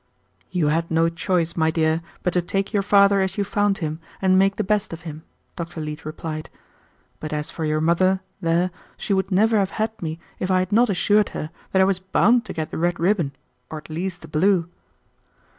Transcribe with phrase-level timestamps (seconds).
[0.49, 3.99] "You had no choice, my dear, but to take your father as you found him
[4.19, 5.21] and make the best of him,"
[5.55, 5.79] Dr.
[5.79, 6.49] Leete replied;
[7.19, 10.71] "but as for your mother, there, she would never have had me if I had
[10.71, 13.33] not assured her that I was bound to get the red ribbon
[13.69, 14.67] or at least the blue."